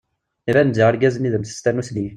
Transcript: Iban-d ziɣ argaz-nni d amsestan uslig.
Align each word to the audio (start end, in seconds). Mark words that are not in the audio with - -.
Iban-d 0.49 0.75
ziɣ 0.77 0.87
argaz-nni 0.87 1.29
d 1.33 1.35
amsestan 1.37 1.81
uslig. 1.81 2.09